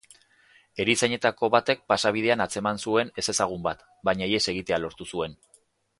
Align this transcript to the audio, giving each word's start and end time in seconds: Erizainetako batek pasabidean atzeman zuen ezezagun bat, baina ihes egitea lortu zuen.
Erizainetako 0.85 1.49
batek 1.57 1.83
pasabidean 1.93 2.43
atzeman 2.47 2.81
zuen 2.87 3.13
ezezagun 3.23 3.65
bat, 3.69 3.85
baina 4.11 4.31
ihes 4.31 4.45
egitea 4.55 4.85
lortu 4.87 5.09
zuen. 5.13 5.37